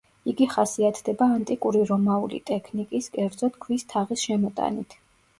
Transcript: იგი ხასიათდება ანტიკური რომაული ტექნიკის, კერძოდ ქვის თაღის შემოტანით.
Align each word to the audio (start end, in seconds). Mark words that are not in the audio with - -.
იგი 0.31 0.45
ხასიათდება 0.51 1.25
ანტიკური 1.33 1.83
რომაული 1.89 2.39
ტექნიკის, 2.51 3.09
კერძოდ 3.17 3.59
ქვის 3.67 3.85
თაღის 3.93 4.23
შემოტანით. 4.31 4.97